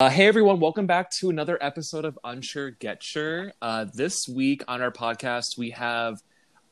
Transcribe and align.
Uh, 0.00 0.08
hey 0.08 0.28
everyone, 0.28 0.60
welcome 0.60 0.86
back 0.86 1.10
to 1.10 1.28
another 1.28 1.58
episode 1.60 2.04
of 2.04 2.16
Unsure 2.22 2.70
Get 2.70 3.02
Sure. 3.02 3.52
Uh, 3.60 3.84
this 3.92 4.28
week 4.28 4.62
on 4.68 4.80
our 4.80 4.92
podcast, 4.92 5.58
we 5.58 5.70
have 5.70 6.22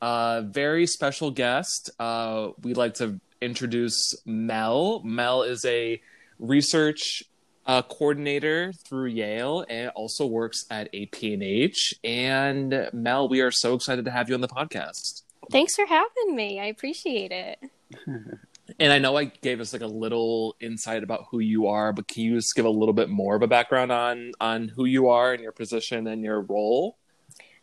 a 0.01 0.45
very 0.47 0.87
special 0.87 1.29
guest. 1.29 1.89
Uh, 1.99 2.51
we'd 2.61 2.77
like 2.77 2.93
to 2.93 3.19
introduce 3.41 4.15
Mel. 4.25 5.01
Mel 5.03 5.43
is 5.43 5.65
a 5.65 6.01
research 6.39 7.21
uh, 7.65 7.81
coordinator 7.81 8.71
through 8.87 9.07
Yale 9.07 9.65
and 9.69 9.89
also 9.89 10.25
works 10.25 10.63
at 10.71 10.89
APNH. 10.93 11.95
And 12.05 12.89
Mel, 12.93 13.27
we 13.27 13.41
are 13.41 13.51
so 13.51 13.73
excited 13.73 14.05
to 14.05 14.11
have 14.11 14.29
you 14.29 14.35
on 14.35 14.41
the 14.41 14.47
podcast. 14.47 15.23
Thanks 15.51 15.75
for 15.75 15.85
having 15.85 16.33
me. 16.33 16.61
I 16.61 16.67
appreciate 16.67 17.33
it. 17.33 17.59
And 18.79 18.93
I 18.93 18.99
know 18.99 19.17
I 19.17 19.25
gave 19.25 19.59
us 19.59 19.73
like 19.73 19.81
a 19.81 19.87
little 19.87 20.55
insight 20.59 21.03
about 21.03 21.25
who 21.31 21.39
you 21.39 21.67
are, 21.67 21.91
but 21.93 22.07
can 22.07 22.23
you 22.23 22.35
just 22.35 22.55
give 22.55 22.65
a 22.65 22.69
little 22.69 22.93
bit 22.93 23.09
more 23.09 23.35
of 23.35 23.41
a 23.41 23.47
background 23.47 23.91
on 23.91 24.31
on 24.39 24.67
who 24.67 24.85
you 24.85 25.09
are 25.09 25.33
and 25.33 25.41
your 25.41 25.51
position 25.51 26.07
and 26.07 26.23
your 26.23 26.41
role? 26.41 26.97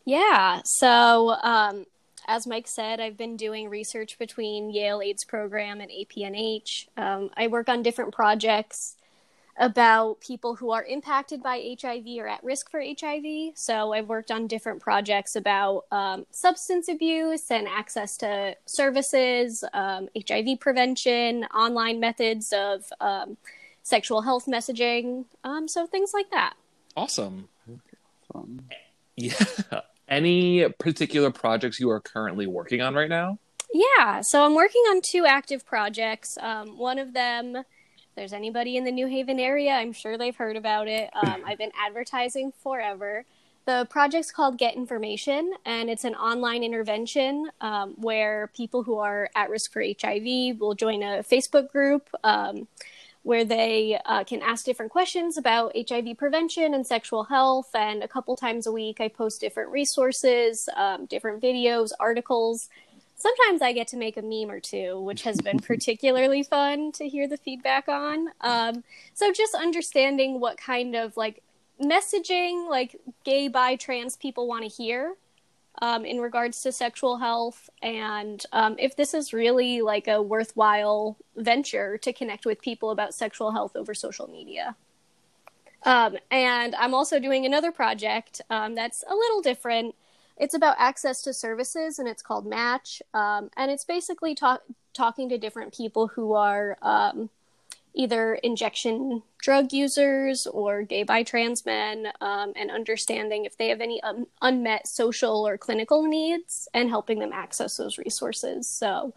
Yeah. 0.05 0.61
So, 0.65 1.31
um, 1.43 1.87
as 2.27 2.47
Mike 2.47 2.67
said, 2.67 3.01
I've 3.01 3.17
been 3.17 3.37
doing 3.37 3.69
research 3.69 4.19
between 4.19 4.71
Yale 4.71 5.03
AIDS 5.03 5.25
program 5.25 5.81
and 5.81 5.91
APNH. 5.91 6.89
Um, 6.97 7.31
I 7.37 7.47
work 7.49 7.69
on 7.69 7.83
different 7.83 8.15
projects 8.15 8.97
about 9.59 10.21
people 10.21 10.55
who 10.55 10.71
are 10.73 10.85
impacted 10.85 11.43
by 11.43 11.77
HIV 11.81 12.07
or 12.19 12.27
at 12.27 12.43
risk 12.43 12.71
for 12.71 12.81
HIV. 12.81 13.53
So 13.55 13.93
I've 13.93 14.09
worked 14.09 14.31
on 14.31 14.47
different 14.47 14.81
projects 14.81 15.37
about 15.37 15.85
um, 15.93 16.27
substance 16.31 16.89
abuse 16.89 17.51
and 17.51 17.69
access 17.69 18.17
to 18.19 18.57
services, 18.67 19.65
um, 19.73 20.09
HIV 20.29 20.61
prevention, 20.61 21.45
online 21.55 22.01
methods 22.01 22.53
of 22.53 22.85
um, 23.01 23.37
sexual 23.83 24.23
health 24.23 24.47
messaging. 24.47 25.27
Um, 25.45 25.69
so 25.69 25.87
things 25.87 26.13
like 26.13 26.31
that. 26.31 26.55
Awesome. 26.97 27.49
Yeah. 29.17 29.35
Any 30.09 30.69
particular 30.79 31.31
projects 31.31 31.79
you 31.79 31.91
are 31.91 32.01
currently 32.01 32.47
working 32.47 32.81
on 32.81 32.95
right 32.95 33.09
now? 33.09 33.39
Yeah. 33.73 34.21
So 34.23 34.45
I'm 34.45 34.55
working 34.55 34.83
on 34.91 35.01
two 35.03 35.27
active 35.27 35.65
projects. 35.65 36.37
Um, 36.41 36.79
one 36.79 36.99
of 36.99 37.13
them 37.13 37.65
there's 38.15 38.33
anybody 38.33 38.77
in 38.77 38.85
the 38.85 38.93
New 38.93 39.07
Haven 39.07 39.39
area, 39.39 39.73
I'm 39.73 39.93
sure 39.93 40.17
they've 40.17 40.37
heard 40.37 40.57
about 40.57 40.89
it. 40.89 41.11
Um, 41.15 41.43
I've 41.47 41.59
been 41.59 41.73
advertising 41.79 42.53
forever. 42.63 43.25
The 43.67 43.87
project's 43.89 44.31
called 44.31 44.59
Get 44.59 44.75
Information, 44.75 45.55
and 45.65 45.89
it's 45.89 46.05
an 46.05 46.15
online 46.15 46.63
intervention 46.63 47.51
um, 47.63 47.95
where 47.97 48.51
people 48.55 48.83
who 48.83 48.99
are 48.99 49.31
at 49.35 49.49
risk 49.49 49.73
for 49.73 49.83
HIV 49.83 50.61
will 50.61 50.75
join 50.75 51.03
a 51.03 51.23
Facebook 51.23 51.71
group 51.71 52.09
um, 52.25 52.69
where 53.23 53.45
they 53.45 53.99
uh, 54.05 54.23
can 54.23 54.43
ask 54.43 54.67
different 54.67 54.93
questions 54.93 55.39
about 55.39 55.73
HIV 55.75 56.19
prevention 56.19 56.75
and 56.75 56.87
sexual 56.87 57.25
health. 57.25 57.71
And 57.75 58.03
a 58.03 58.09
couple 58.09 58.37
times 58.37 58.67
a 58.67 58.73
week, 58.73 59.01
I 59.01 59.09
post 59.09 59.41
different 59.41 59.71
resources, 59.71 60.69
um, 60.77 61.07
different 61.07 61.43
videos, 61.43 61.93
articles 61.99 62.69
sometimes 63.25 63.63
I 63.63 63.73
get 63.73 63.89
to 63.89 63.97
make 63.97 64.19
a 64.19 64.23
meme 64.23 64.51
or 64.51 64.61
two, 64.61 65.01
which 65.01 65.23
has 65.23 65.41
been 65.41 65.59
particularly 65.73 66.43
fun 66.43 66.93
to 66.93 67.09
hear 67.09 67.27
the 67.27 67.39
feedback 67.39 67.89
on. 67.89 68.29
Um, 68.43 68.85
so 69.15 69.33
just 69.33 69.55
understanding 69.55 70.41
what 70.41 70.59
kind 70.59 70.95
of 70.95 71.17
like 71.17 71.43
messaging 71.83 72.69
like 72.69 73.01
gay, 73.25 73.49
bi, 73.49 73.77
trans 73.77 74.17
people 74.17 74.47
want 74.47 74.63
to 74.65 74.69
hear 74.69 75.15
um, 75.81 76.05
in 76.05 76.21
regards 76.21 76.61
to 76.63 76.71
sexual 76.71 77.17
health, 77.17 77.69
and 77.83 78.45
um, 78.53 78.77
if 78.79 78.95
this 78.95 79.13
is 79.15 79.33
really 79.33 79.81
like 79.81 80.07
a 80.07 80.23
worthwhile 80.23 81.17
venture 81.35 81.97
to 81.99 82.13
connect 82.13 82.45
with 82.45 82.61
people 82.61 82.91
about 82.91 83.15
sexual 83.15 83.53
health 83.53 83.75
over 83.75 83.95
social 83.95 84.29
media. 84.29 84.77
Um, 85.83 86.17
and 86.31 86.75
I'm 86.77 86.95
also 86.95 87.19
doing 87.19 87.45
another 87.45 87.73
project 87.73 88.41
um, 88.51 88.75
that's 88.75 89.03
a 89.09 89.15
little 89.15 89.41
different 89.41 89.95
it's 90.37 90.55
about 90.55 90.77
access 90.79 91.23
to 91.23 91.33
services 91.33 91.99
and 91.99 92.09
it's 92.09 92.23
called 92.23 92.47
match 92.47 93.03
um, 93.13 93.51
and 93.57 93.71
it's 93.71 93.85
basically 93.85 94.35
talk- 94.35 94.65
talking 94.93 95.29
to 95.29 95.39
different 95.39 95.75
people 95.75 96.09
who 96.09 96.35
are 96.35 96.77
um, 96.83 97.31
either 97.95 98.35
injection 98.35 99.23
drug 99.41 99.73
users 99.73 100.47
or 100.47 100.83
gay 100.83 101.03
bi 101.03 101.23
trans 101.23 101.65
men 101.65 102.09
um, 102.21 102.53
and 102.57 102.71
understanding 102.71 103.45
if 103.45 103.57
they 103.57 103.69
have 103.69 103.81
any 103.81 104.03
un- 104.03 104.27
unmet 104.43 104.87
social 104.87 105.47
or 105.47 105.57
clinical 105.57 106.03
needs 106.03 106.69
and 106.75 106.89
helping 106.89 107.21
them 107.21 107.31
access 107.33 107.77
those 107.77 107.97
resources. 107.99 108.69
So 108.79 109.15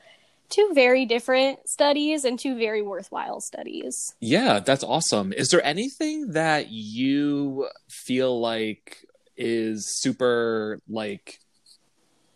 two 0.50 0.72
very 0.74 1.06
different 1.06 1.68
studies 1.68 2.24
and 2.24 2.40
two 2.40 2.58
very 2.58 2.82
worthwhile 2.82 3.42
studies. 3.42 4.14
Yeah 4.20 4.60
that's 4.60 4.84
awesome. 4.84 5.34
Is 5.34 5.50
there 5.50 5.66
anything 5.66 6.32
that 6.34 6.70
you 6.70 7.68
feel 7.90 8.40
like 8.40 9.07
is 9.38 10.00
super 10.00 10.80
like 10.90 11.40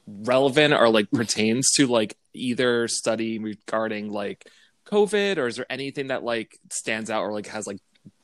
relevant 0.08 0.74
or 0.74 0.90
like 0.90 1.10
pertains 1.12 1.72
to 1.76 1.88
like 1.88 2.16
either 2.34 2.88
study 2.88 3.40
regarding 3.40 4.12
like 4.12 4.48
COVID 4.86 5.38
or 5.38 5.48
is 5.48 5.56
there 5.56 5.66
anything 5.70 6.08
that 6.08 6.24
like 6.24 6.60
stands 6.70 7.10
out 7.10 7.22
or 7.22 7.34
like 7.34 7.48
has 7.48 7.68
like 7.68 7.80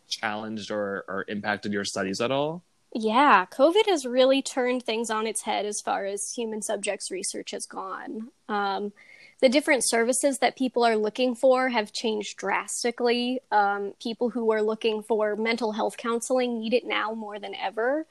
challenged 0.07 0.71
or, 0.71 1.05
or 1.07 1.25
impacted 1.27 1.73
your 1.73 1.85
studies 1.85 2.21
at 2.21 2.31
all? 2.31 2.63
Yeah, 2.93 3.45
COVID 3.45 3.87
has 3.87 4.05
really 4.05 4.41
turned 4.41 4.83
things 4.83 5.09
on 5.09 5.27
its 5.27 5.43
head 5.43 5.65
as 5.65 5.81
far 5.81 6.05
as 6.05 6.31
human 6.35 6.61
subjects 6.61 7.11
research 7.11 7.51
has 7.51 7.65
gone. 7.65 8.29
Um, 8.47 8.93
the 9.39 9.49
different 9.49 9.83
services 9.85 10.39
that 10.39 10.57
people 10.57 10.83
are 10.83 10.95
looking 10.95 11.35
for 11.35 11.69
have 11.69 11.93
changed 11.93 12.37
drastically. 12.37 13.41
Um, 13.51 13.93
people 14.01 14.29
who 14.29 14.51
are 14.51 14.63
looking 14.63 15.03
for 15.03 15.35
mental 15.35 15.73
health 15.73 15.97
counseling 15.97 16.59
need 16.59 16.73
it 16.73 16.85
now 16.85 17.13
more 17.13 17.37
than 17.37 17.53
ever 17.53 18.07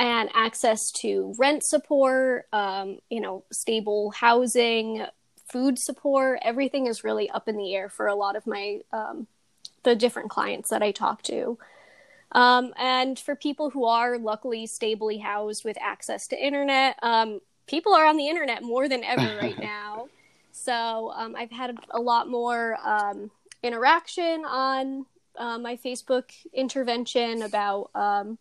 and 0.00 0.30
access 0.32 0.90
to 0.90 1.34
rent 1.36 1.62
support, 1.62 2.46
um, 2.54 3.00
you 3.10 3.20
know, 3.20 3.44
stable 3.52 4.10
housing, 4.10 5.04
food 5.46 5.78
support. 5.78 6.38
Everything 6.42 6.86
is 6.86 7.04
really 7.04 7.28
up 7.28 7.48
in 7.48 7.58
the 7.58 7.74
air 7.74 7.90
for 7.90 8.06
a 8.06 8.14
lot 8.14 8.34
of 8.34 8.46
my 8.46 8.80
um, 8.94 9.26
the 9.82 9.94
different 9.94 10.30
clients 10.30 10.70
that 10.70 10.82
I 10.82 10.90
talk 10.90 11.22
to. 11.24 11.58
Um, 12.32 12.72
and 12.78 13.18
for 13.18 13.34
people 13.34 13.68
who 13.68 13.84
are 13.84 14.16
luckily 14.16 14.66
stably 14.66 15.18
housed 15.18 15.66
with 15.66 15.76
access 15.78 16.26
to 16.28 16.46
internet, 16.46 16.98
um, 17.02 17.40
people 17.66 17.92
are 17.92 18.06
on 18.06 18.16
the 18.16 18.28
internet 18.28 18.62
more 18.62 18.88
than 18.88 19.04
ever 19.04 19.38
right 19.42 19.58
now. 19.58 20.08
So 20.52 21.12
um, 21.14 21.36
I've 21.36 21.50
had 21.50 21.76
a 21.90 22.00
lot 22.00 22.26
more 22.26 22.78
um, 22.82 23.30
interaction 23.62 24.44
on 24.46 25.04
uh, 25.36 25.58
my 25.58 25.76
Facebook 25.76 26.30
intervention 26.54 27.42
about 27.42 27.90
um, 27.94 28.38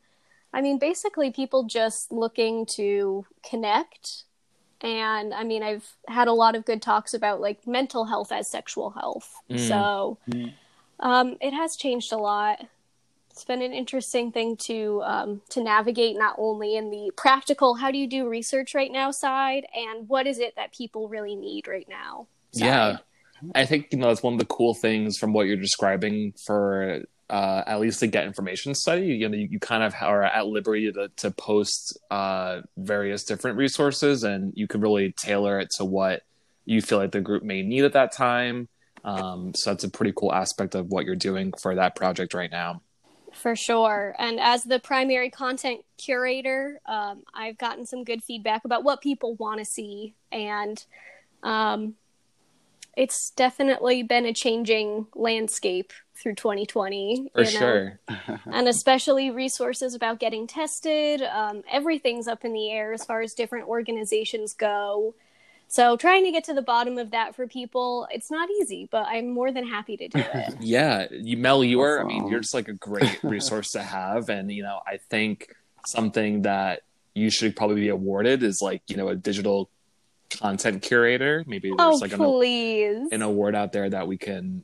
I 0.53 0.61
mean, 0.61 0.79
basically, 0.79 1.31
people 1.31 1.63
just 1.63 2.11
looking 2.11 2.65
to 2.77 3.25
connect. 3.47 4.23
And 4.81 5.33
I 5.33 5.43
mean, 5.43 5.61
I've 5.61 5.87
had 6.07 6.27
a 6.27 6.33
lot 6.33 6.55
of 6.55 6.65
good 6.65 6.81
talks 6.81 7.13
about 7.13 7.41
like 7.41 7.67
mental 7.67 8.05
health 8.05 8.31
as 8.31 8.47
sexual 8.47 8.91
health. 8.91 9.41
Mm. 9.49 9.67
So 9.67 10.17
mm. 10.29 10.53
Um, 10.99 11.37
it 11.39 11.53
has 11.53 11.75
changed 11.75 12.11
a 12.11 12.17
lot. 12.17 12.65
It's 13.31 13.45
been 13.45 13.61
an 13.61 13.71
interesting 13.71 14.31
thing 14.31 14.57
to 14.57 15.01
um, 15.05 15.41
to 15.49 15.63
navigate, 15.63 16.17
not 16.17 16.35
only 16.37 16.75
in 16.75 16.89
the 16.89 17.11
practical 17.16 17.75
how 17.75 17.89
do 17.91 17.97
you 17.97 18.07
do 18.07 18.27
research 18.27 18.75
right 18.75 18.91
now 18.91 19.11
side, 19.11 19.66
and 19.73 20.09
what 20.09 20.27
is 20.27 20.39
it 20.39 20.55
that 20.57 20.73
people 20.73 21.07
really 21.07 21.35
need 21.35 21.67
right 21.67 21.87
now. 21.87 22.27
Side. 22.51 22.66
Yeah, 22.66 22.97
I 23.55 23.66
think 23.66 23.87
you 23.91 23.97
know 23.97 24.07
that's 24.07 24.23
one 24.23 24.33
of 24.33 24.39
the 24.39 24.45
cool 24.45 24.73
things 24.73 25.17
from 25.17 25.31
what 25.31 25.47
you're 25.47 25.55
describing 25.55 26.33
for 26.45 27.03
uh, 27.29 27.63
at 27.67 27.79
least 27.79 28.00
to 28.00 28.07
get 28.07 28.25
information 28.25 28.73
study, 28.73 29.07
you 29.07 29.29
know, 29.29 29.38
you, 29.38 29.47
you 29.51 29.59
kind 29.59 29.84
of 29.84 29.94
are 30.01 30.23
at 30.23 30.47
liberty 30.47 30.91
to, 30.91 31.09
to 31.17 31.31
post 31.31 31.97
uh, 32.09 32.62
various 32.78 33.23
different 33.23 33.57
resources, 33.57 34.23
and 34.23 34.53
you 34.56 34.67
can 34.67 34.81
really 34.81 35.12
tailor 35.12 35.59
it 35.59 35.69
to 35.78 35.85
what 35.85 36.23
you 36.66 36.81
feel 36.81 36.97
like 36.97 37.12
the 37.12 37.22
group 37.22 37.44
may 37.44 37.62
need 37.62 37.84
at 37.84 37.94
that 37.94 38.12
time. 38.12 38.67
Um, 39.03 39.53
so 39.56 39.69
that's 39.69 39.84
a 39.84 39.90
pretty 39.90 40.13
cool 40.16 40.34
aspect 40.34 40.75
of 40.75 40.87
what 40.87 41.05
you're 41.05 41.16
doing 41.16 41.53
for 41.61 41.76
that 41.76 41.96
project 41.96 42.34
right 42.34 42.52
now. 42.52 42.81
For 43.31 43.55
sure. 43.55 44.16
And 44.17 44.40
as 44.40 44.64
the 44.64 44.79
primary 44.79 45.29
content 45.29 45.81
curator, 45.97 46.81
um, 46.85 47.23
I've 47.34 47.58
gotten 47.58 47.85
some 47.85 48.03
good 48.03 48.23
feedback 48.23 48.66
about 48.66 48.84
what 48.84 49.02
people 49.02 49.35
want 49.35 49.59
to 49.59 49.66
see. 49.66 50.16
And 50.31 50.84
um, 51.43 51.96
it's 52.99 53.29
definitely 53.29 54.03
been 54.03 54.25
a 54.25 54.34
changing 54.34 55.07
landscape 55.16 55.93
through 56.16 56.35
2020 56.35 57.31
for 57.34 57.43
you 57.43 57.53
know? 57.53 57.59
sure. 57.59 57.99
And 58.51 58.67
especially 58.67 59.31
resources 59.31 59.96
about 59.96 60.19
getting 60.19 60.47
tested 60.47 61.22
um, 61.22 61.63
everything's 61.72 62.28
up 62.28 62.43
in 62.43 62.51
the 62.51 62.69
air 62.69 62.91
as 62.91 63.05
far 63.05 63.22
as 63.22 63.34
different 63.34 63.69
organizations 63.69 64.53
go. 64.53 65.16
So 65.69 65.96
trying 65.96 66.25
to 66.25 66.31
get 66.31 66.43
to 66.46 66.53
the 66.53 66.61
bottom 66.61 66.97
of 66.97 67.11
that 67.11 67.35
for 67.37 67.47
people 67.47 68.05
it's 68.11 68.29
not 68.29 68.49
easy 68.49 68.90
but 68.91 69.05
i'm 69.07 69.29
more 69.29 69.52
than 69.52 69.66
happy 69.66 69.95
to 69.95 70.07
do 70.09 70.19
it. 70.19 70.55
Yeah 70.59 71.07
you 71.11 71.37
mel 71.37 71.63
you 71.63 71.79
are 71.79 72.02
i 72.02 72.03
mean 72.03 72.28
you're 72.28 72.41
just 72.41 72.53
like 72.53 72.67
a 72.67 72.73
great 72.73 73.23
resource 73.23 73.72
to 73.72 73.81
have. 73.81 74.28
And 74.29 74.52
you 74.52 74.63
know 74.63 74.81
i 74.85 74.97
think 74.97 75.55
something 75.85 76.41
that 76.41 76.81
you 77.13 77.29
should 77.29 77.55
probably 77.55 77.81
be 77.81 77.90
awarded 77.90 78.43
is 78.43 78.61
like 78.61 78.81
you 78.87 78.97
know 78.97 79.07
a 79.07 79.16
digital 79.16 79.69
content 80.29 80.81
curator 80.81 81.43
maybe 81.47 81.70
there's 81.70 81.79
oh, 81.79 81.97
like 82.02 82.11
please. 82.11 82.97
An, 82.97 83.09
an 83.14 83.22
award 83.22 83.55
out 83.55 83.72
there 83.72 83.90
that 83.90 84.08
we 84.08 84.17
can 84.17 84.64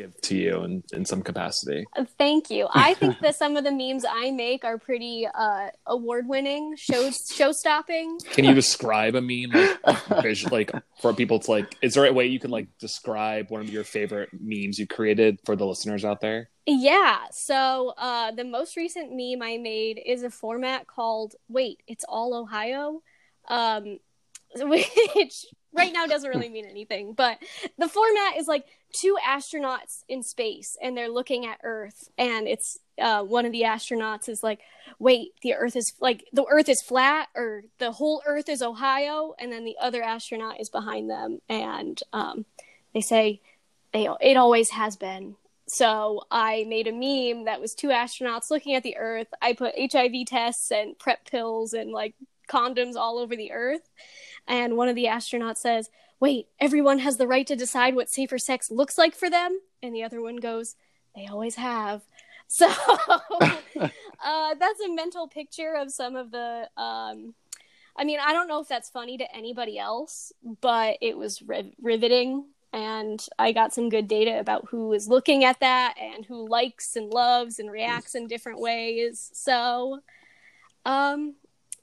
give 0.00 0.20
to 0.22 0.36
you 0.36 0.62
in, 0.64 0.82
in 0.92 1.04
some 1.04 1.22
capacity. 1.22 1.84
Thank 2.18 2.50
you. 2.50 2.68
I 2.72 2.94
think 3.00 3.18
that 3.20 3.36
some 3.36 3.56
of 3.56 3.64
the 3.64 3.72
memes 3.72 4.04
I 4.08 4.30
make 4.30 4.64
are 4.64 4.78
pretty 4.78 5.26
uh, 5.32 5.68
award 5.86 6.26
winning, 6.26 6.76
show 6.76 7.10
show 7.10 7.52
stopping. 7.52 8.18
Can 8.32 8.44
you 8.44 8.54
describe 8.54 9.14
a 9.14 9.20
meme 9.20 9.50
like, 9.50 10.50
like 10.50 10.72
for 11.00 11.12
people 11.12 11.38
to 11.40 11.50
like? 11.50 11.76
Is 11.82 11.94
there 11.94 12.06
a 12.06 12.12
way 12.12 12.26
you 12.26 12.40
can 12.40 12.50
like 12.50 12.68
describe 12.78 13.50
one 13.50 13.60
of 13.60 13.70
your 13.70 13.84
favorite 13.84 14.30
memes 14.32 14.78
you 14.78 14.86
created 14.86 15.38
for 15.44 15.56
the 15.56 15.66
listeners 15.66 16.04
out 16.04 16.20
there? 16.20 16.50
Yeah. 16.66 17.18
So 17.32 17.94
uh, 17.96 18.32
the 18.32 18.44
most 18.44 18.76
recent 18.76 19.10
meme 19.10 19.42
I 19.42 19.58
made 19.58 20.00
is 20.04 20.22
a 20.22 20.30
format 20.30 20.86
called 20.86 21.34
"Wait, 21.48 21.82
it's 21.86 22.04
all 22.08 22.34
Ohio," 22.34 23.02
um, 23.48 23.98
which 24.56 25.46
right 25.72 25.92
now 25.92 26.06
doesn't 26.06 26.28
really 26.28 26.48
mean 26.48 26.66
anything. 26.66 27.12
But 27.12 27.38
the 27.78 27.88
format 27.88 28.36
is 28.36 28.48
like 28.48 28.66
two 28.92 29.16
astronauts 29.26 30.04
in 30.08 30.22
space, 30.22 30.76
and 30.82 30.96
they're 30.96 31.08
looking 31.08 31.46
at 31.46 31.60
Earth, 31.62 32.08
and 32.18 32.48
it's 32.48 32.78
uh, 33.00 33.22
one 33.22 33.46
of 33.46 33.52
the 33.52 33.62
astronauts 33.62 34.28
is 34.28 34.42
like, 34.42 34.60
"Wait, 34.98 35.32
the 35.42 35.54
Earth 35.54 35.76
is 35.76 35.94
like 36.00 36.26
the 36.32 36.46
Earth 36.50 36.68
is 36.68 36.82
flat, 36.82 37.28
or 37.34 37.64
the 37.78 37.92
whole 37.92 38.22
Earth 38.26 38.48
is 38.48 38.62
Ohio," 38.62 39.34
and 39.38 39.52
then 39.52 39.64
the 39.64 39.76
other 39.80 40.02
astronaut 40.02 40.60
is 40.60 40.68
behind 40.68 41.08
them, 41.08 41.40
and 41.48 42.02
um, 42.12 42.44
they 42.94 43.00
say, 43.00 43.40
"They 43.92 44.08
it 44.20 44.36
always 44.36 44.70
has 44.70 44.96
been." 44.96 45.36
So 45.66 46.22
I 46.32 46.64
made 46.68 46.88
a 46.88 46.92
meme 46.92 47.44
that 47.44 47.60
was 47.60 47.74
two 47.74 47.88
astronauts 47.88 48.50
looking 48.50 48.74
at 48.74 48.82
the 48.82 48.96
Earth. 48.96 49.28
I 49.40 49.52
put 49.52 49.74
HIV 49.78 50.26
tests 50.26 50.72
and 50.72 50.98
PrEP 50.98 51.30
pills 51.30 51.74
and 51.74 51.92
like 51.92 52.14
condoms 52.48 52.96
all 52.96 53.18
over 53.18 53.36
the 53.36 53.52
Earth. 53.52 53.88
And 54.46 54.76
one 54.76 54.88
of 54.88 54.96
the 54.96 55.04
astronauts 55.04 55.58
says, 55.58 55.90
Wait, 56.18 56.48
everyone 56.58 56.98
has 56.98 57.16
the 57.16 57.26
right 57.26 57.46
to 57.46 57.56
decide 57.56 57.94
what 57.94 58.10
safer 58.10 58.38
sex 58.38 58.70
looks 58.70 58.98
like 58.98 59.14
for 59.14 59.30
them? 59.30 59.60
And 59.82 59.94
the 59.94 60.02
other 60.02 60.20
one 60.20 60.36
goes, 60.36 60.76
They 61.14 61.26
always 61.26 61.56
have. 61.56 62.02
So 62.52 62.66
uh, 63.38 63.88
that's 64.58 64.80
a 64.84 64.92
mental 64.92 65.28
picture 65.28 65.76
of 65.76 65.92
some 65.92 66.16
of 66.16 66.32
the. 66.32 66.68
Um, 66.76 67.34
I 67.96 68.02
mean, 68.02 68.18
I 68.20 68.32
don't 68.32 68.48
know 68.48 68.60
if 68.60 68.66
that's 68.66 68.90
funny 68.90 69.16
to 69.18 69.36
anybody 69.36 69.78
else, 69.78 70.32
but 70.60 70.96
it 71.00 71.16
was 71.16 71.42
riv- 71.42 71.76
riveting 71.80 72.46
and 72.72 73.24
I 73.38 73.52
got 73.52 73.74
some 73.74 73.88
good 73.88 74.06
data 74.06 74.38
about 74.38 74.68
who 74.70 74.92
is 74.92 75.08
looking 75.08 75.44
at 75.44 75.60
that 75.60 75.94
and 76.00 76.24
who 76.24 76.48
likes 76.48 76.94
and 76.94 77.12
loves 77.12 77.58
and 77.58 77.70
reacts 77.70 78.14
in 78.14 78.28
different 78.28 78.60
ways. 78.60 79.30
So, 79.32 80.00
um, 80.84 81.34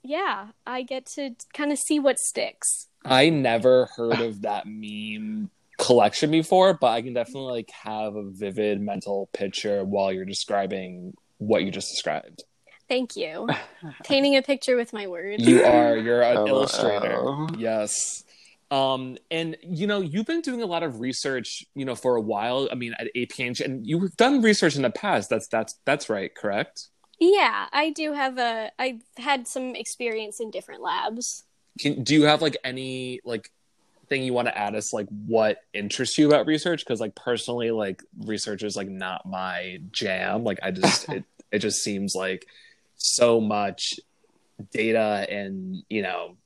yeah, 0.02 0.48
I 0.66 0.82
get 0.82 1.06
to 1.14 1.30
kind 1.52 1.72
of 1.72 1.78
see 1.78 1.98
what 1.98 2.18
sticks. 2.18 2.88
I 3.04 3.30
never 3.30 3.88
heard 3.96 4.20
of 4.20 4.42
that 4.42 4.64
meme 4.66 5.50
collection 5.78 6.30
before, 6.30 6.74
but 6.74 6.88
I 6.88 7.02
can 7.02 7.14
definitely 7.14 7.52
like 7.52 7.70
have 7.70 8.16
a 8.16 8.30
vivid 8.30 8.80
mental 8.80 9.28
picture 9.32 9.84
while 9.84 10.12
you're 10.12 10.24
describing 10.24 11.14
what 11.38 11.62
you 11.62 11.70
just 11.70 11.90
described. 11.90 12.42
Thank 12.88 13.16
you. 13.16 13.48
Painting 14.04 14.36
a 14.36 14.42
picture 14.42 14.76
with 14.76 14.92
my 14.92 15.06
words. 15.06 15.46
You 15.46 15.62
are. 15.64 15.96
You're 15.96 16.22
an 16.22 16.46
illustrator. 16.46 17.46
Yes. 17.56 18.24
Um, 18.70 19.16
and 19.30 19.56
you 19.62 19.86
know, 19.86 20.00
you've 20.00 20.26
been 20.26 20.40
doing 20.40 20.62
a 20.62 20.66
lot 20.66 20.82
of 20.82 21.00
research, 21.00 21.64
you 21.74 21.84
know, 21.84 21.94
for 21.94 22.16
a 22.16 22.20
while. 22.20 22.68
I 22.70 22.74
mean, 22.74 22.94
at 22.98 23.08
APNH, 23.16 23.64
and 23.64 23.86
you've 23.86 24.16
done 24.16 24.42
research 24.42 24.76
in 24.76 24.82
the 24.82 24.90
past. 24.90 25.30
That's 25.30 25.48
that's 25.48 25.78
that's 25.84 26.10
right, 26.10 26.34
correct? 26.34 26.88
Yeah, 27.18 27.66
I 27.72 27.90
do 27.90 28.12
have 28.12 28.38
a. 28.38 28.70
I've 28.78 29.02
had 29.16 29.48
some 29.48 29.74
experience 29.74 30.40
in 30.40 30.50
different 30.50 30.82
labs. 30.82 31.44
Can, 31.80 32.02
do 32.02 32.14
you 32.14 32.24
have 32.24 32.42
like 32.42 32.56
any 32.64 33.20
like 33.24 33.50
thing 34.08 34.22
you 34.22 34.32
want 34.32 34.48
to 34.48 34.56
add 34.56 34.74
us 34.74 34.92
like 34.92 35.06
what 35.26 35.58
interests 35.72 36.16
you 36.18 36.28
about 36.28 36.46
research? 36.46 36.84
Because 36.84 37.00
like 37.00 37.14
personally, 37.14 37.70
like 37.70 38.02
research 38.24 38.62
is 38.62 38.76
like 38.76 38.88
not 38.88 39.26
my 39.26 39.80
jam. 39.90 40.44
Like 40.44 40.60
I 40.62 40.70
just 40.70 41.08
it 41.12 41.24
it 41.50 41.58
just 41.58 41.82
seems 41.82 42.14
like 42.14 42.46
so 42.96 43.40
much 43.40 43.98
data 44.72 45.26
and 45.30 45.82
you 45.88 46.02
know 46.02 46.36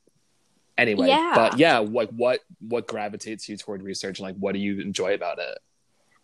anyway 0.77 1.09
yeah. 1.09 1.33
but 1.35 1.59
yeah 1.59 1.79
like 1.79 2.11
what 2.11 2.41
what 2.61 2.87
gravitates 2.87 3.49
you 3.49 3.57
toward 3.57 3.83
research 3.83 4.21
like 4.21 4.37
what 4.37 4.53
do 4.53 4.59
you 4.59 4.81
enjoy 4.81 5.15
about 5.15 5.39
it 5.39 5.59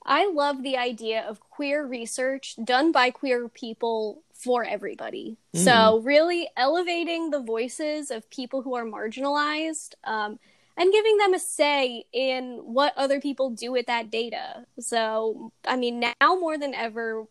i 0.09 0.29
love 0.33 0.63
the 0.63 0.77
idea 0.77 1.23
of 1.23 1.41
queer 1.41 1.87
research 1.87 2.57
done 2.65 2.91
by 2.91 3.11
queer 3.11 3.49
people 3.49 4.23
for 4.33 4.65
everybody 4.65 5.37
mm. 5.55 5.65
so 5.65 6.01
really 6.01 6.49
elevating 6.57 7.31
the 7.31 7.41
voices 7.41 8.11
of 8.11 8.29
people 8.31 8.63
who 8.63 8.75
are 8.75 8.85
marginalized 8.85 9.95
um, 10.05 10.39
and 10.77 10.93
giving 10.93 11.17
them 11.19 11.35
a 11.35 11.39
say 11.39 12.05
in 12.13 12.61
what 12.65 12.93
other 12.97 13.21
people 13.21 13.51
do 13.51 13.71
with 13.71 13.87
that 13.87 14.11
data 14.11 14.65
so 14.81 15.53
i 15.65 15.77
mean 15.77 16.01
now 16.01 16.37
more 16.37 16.59
than 16.59 16.75
ever 16.75 17.27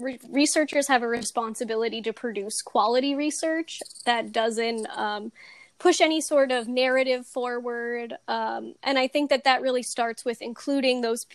re- 0.00 0.18
researchers 0.28 0.88
have 0.88 1.02
a 1.02 1.08
responsibility 1.08 2.02
to 2.02 2.12
produce 2.12 2.60
quality 2.62 3.14
research 3.14 3.80
that 4.04 4.32
doesn't 4.32 4.86
um, 4.96 5.32
push 5.80 6.00
any 6.00 6.20
sort 6.20 6.52
of 6.52 6.68
narrative 6.68 7.26
forward. 7.26 8.14
Um, 8.28 8.74
and 8.82 8.98
I 8.98 9.08
think 9.08 9.30
that 9.30 9.44
that 9.44 9.62
really 9.62 9.82
starts 9.82 10.24
with 10.24 10.40
including 10.42 11.00
those 11.00 11.26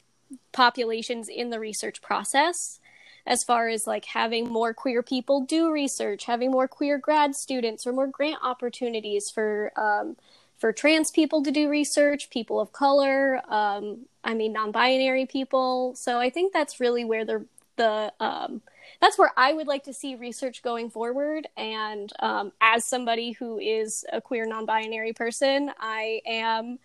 populations 0.51 1.29
in 1.29 1.49
the 1.49 1.59
research 1.59 2.01
process 2.01 2.79
as 3.25 3.43
far 3.43 3.67
as 3.67 3.87
like 3.87 4.05
having 4.05 4.47
more 4.49 4.73
queer 4.73 5.01
people 5.01 5.41
do 5.41 5.71
research, 5.71 6.25
having 6.25 6.51
more 6.51 6.67
queer 6.67 6.97
grad 6.97 7.35
students 7.35 7.87
or 7.87 7.93
more 7.93 8.07
grant 8.07 8.37
opportunities 8.43 9.29
for 9.29 9.71
um, 9.75 10.15
for 10.57 10.71
trans 10.71 11.11
people 11.11 11.43
to 11.43 11.51
do 11.51 11.69
research, 11.69 12.29
people 12.29 12.61
of 12.61 12.71
color, 12.71 13.41
um, 13.49 14.05
I 14.23 14.33
mean 14.33 14.53
non-binary 14.53 15.25
people. 15.25 15.95
So 15.95 16.19
I 16.19 16.29
think 16.29 16.53
that's 16.53 16.79
really 16.79 17.03
where 17.03 17.25
the 17.25 17.45
the 17.77 18.13
um, 18.19 18.61
that's 19.01 19.17
where 19.17 19.31
I 19.35 19.53
would 19.53 19.67
like 19.67 19.83
to 19.85 19.93
see 19.93 20.15
research 20.15 20.61
going 20.61 20.89
forward. 20.89 21.47
And 21.57 22.13
um, 22.19 22.51
as 22.61 22.85
somebody 22.85 23.31
who 23.31 23.57
is 23.57 24.05
a 24.13 24.21
queer 24.21 24.45
non-binary 24.45 25.13
person, 25.13 25.71
I 25.79 26.21
am 26.25 26.79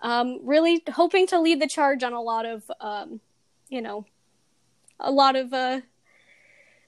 um, 0.00 0.40
really 0.42 0.82
hoping 0.94 1.26
to 1.28 1.40
lead 1.40 1.60
the 1.60 1.68
charge 1.68 2.02
on 2.02 2.12
a 2.12 2.20
lot 2.20 2.46
of, 2.46 2.70
um, 2.80 3.20
you 3.68 3.80
know, 3.80 4.06
a 5.00 5.10
lot 5.10 5.36
of 5.36 5.52
uh, 5.52 5.80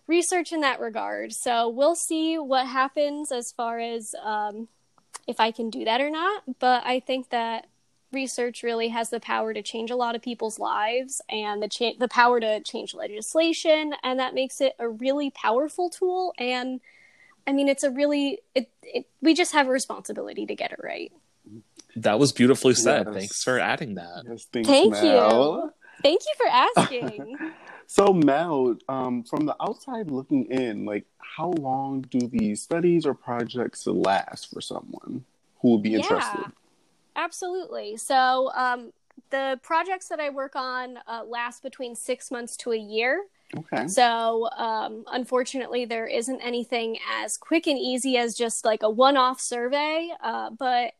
research 0.06 0.52
in 0.52 0.60
that 0.60 0.80
regard. 0.80 1.32
So 1.32 1.68
we'll 1.68 1.96
see 1.96 2.38
what 2.38 2.66
happens 2.66 3.32
as 3.32 3.52
far 3.52 3.78
as 3.78 4.14
um, 4.22 4.68
if 5.26 5.40
I 5.40 5.50
can 5.50 5.70
do 5.70 5.84
that 5.84 6.00
or 6.00 6.10
not. 6.10 6.42
But 6.58 6.84
I 6.84 7.00
think 7.00 7.30
that 7.30 7.66
research 8.12 8.62
really 8.62 8.88
has 8.88 9.10
the 9.10 9.20
power 9.20 9.52
to 9.52 9.62
change 9.62 9.90
a 9.90 9.96
lot 9.96 10.14
of 10.14 10.22
people's 10.22 10.58
lives 10.58 11.20
and 11.28 11.62
the 11.62 11.68
cha- 11.68 11.98
the 11.98 12.08
power 12.08 12.40
to 12.40 12.60
change 12.60 12.94
legislation 12.94 13.94
and 14.02 14.18
that 14.18 14.32
makes 14.32 14.60
it 14.60 14.74
a 14.78 14.88
really 14.88 15.30
powerful 15.30 15.90
tool 15.90 16.32
and 16.38 16.80
I 17.46 17.52
mean 17.52 17.68
it's 17.68 17.82
a 17.82 17.90
really 17.90 18.38
it, 18.54 18.70
it 18.82 19.06
we 19.20 19.34
just 19.34 19.52
have 19.52 19.66
a 19.66 19.70
responsibility 19.70 20.46
to 20.46 20.54
get 20.54 20.72
it 20.72 20.80
right. 20.82 21.12
That 21.96 22.18
was 22.18 22.32
beautifully 22.32 22.74
said. 22.74 23.06
Yes. 23.06 23.16
Thanks 23.16 23.42
for 23.42 23.58
adding 23.58 23.94
that. 23.94 24.24
Yes, 24.28 24.46
thanks, 24.52 24.68
Thank 24.68 24.92
Mel. 24.92 25.02
you. 25.02 25.72
Thank 26.02 26.22
you 26.24 26.32
for 26.36 26.46
asking. 26.52 27.38
so 27.86 28.12
Mel, 28.12 28.76
um, 28.88 29.24
from 29.24 29.46
the 29.46 29.56
outside 29.60 30.10
looking 30.10 30.44
in, 30.46 30.84
like 30.84 31.06
how 31.18 31.50
long 31.52 32.02
do 32.02 32.28
these 32.28 32.62
studies 32.62 33.06
or 33.06 33.14
projects 33.14 33.86
last 33.86 34.50
for 34.52 34.60
someone 34.60 35.24
who 35.60 35.72
would 35.72 35.82
be 35.82 35.90
yeah. 35.90 35.98
interested? 35.98 36.44
Absolutely. 37.16 37.96
So 37.96 38.50
um, 38.54 38.92
the 39.30 39.58
projects 39.62 40.08
that 40.08 40.20
I 40.20 40.30
work 40.30 40.54
on 40.54 40.98
uh, 41.06 41.24
last 41.26 41.62
between 41.62 41.94
six 41.94 42.30
months 42.30 42.56
to 42.58 42.72
a 42.72 42.76
year. 42.76 43.24
Okay. 43.56 43.86
So, 43.86 44.48
um, 44.56 45.04
unfortunately, 45.10 45.84
there 45.84 46.06
isn't 46.06 46.40
anything 46.40 46.98
as 47.22 47.36
quick 47.36 47.66
and 47.66 47.78
easy 47.78 48.16
as 48.16 48.34
just 48.34 48.64
like 48.64 48.82
a 48.82 48.90
one 48.90 49.16
off 49.16 49.40
survey. 49.40 50.10
Uh, 50.22 50.50
but 50.50 50.94